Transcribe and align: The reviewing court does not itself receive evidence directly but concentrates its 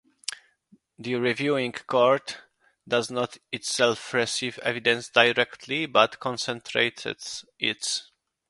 The 0.97 1.13
reviewing 1.13 1.73
court 1.73 2.39
does 2.87 3.11
not 3.11 3.37
itself 3.51 4.15
receive 4.15 4.57
evidence 4.63 5.09
directly 5.09 5.85
but 5.85 6.19
concentrates 6.19 7.45
its 7.59 8.09